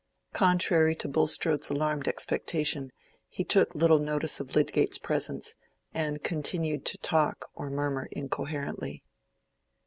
[0.33, 2.89] Contrary to Bulstrode's alarmed expectation,
[3.29, 5.53] he took little notice of Lydgate's presence,
[5.93, 9.03] and continued to talk or murmur incoherently.